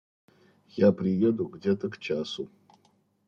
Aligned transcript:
Я 0.77 0.91
приеду 0.93 1.45
где-то 1.45 1.91
к 1.91 1.99
часу. 1.99 2.49